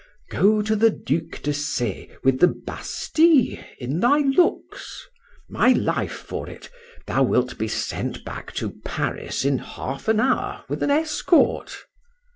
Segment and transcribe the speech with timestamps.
[0.31, 6.71] Go to the Duc de C— with the Bastile in thy looks;—my life for it,
[7.05, 11.85] thou wilt be sent back to Paris in half an hour with an escort.